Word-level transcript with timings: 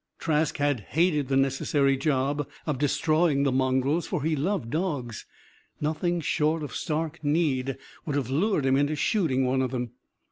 Trask 0.17 0.57
had 0.57 0.79
hated 0.79 1.27
the 1.27 1.37
necessary 1.37 1.95
job 1.95 2.47
of 2.65 2.79
destroying 2.79 3.43
the 3.43 3.51
mongrels. 3.51 4.07
For 4.07 4.23
he 4.23 4.35
loved 4.35 4.71
dogs. 4.71 5.27
Nothing 5.79 6.21
short 6.21 6.63
of 6.63 6.73
stark 6.73 7.23
need 7.23 7.77
would 8.07 8.15
have 8.15 8.31
lured 8.31 8.65
him 8.65 8.77
into 8.77 8.95
shooting 8.95 9.45
one 9.45 9.61
of 9.61 9.69
them. 9.69 9.91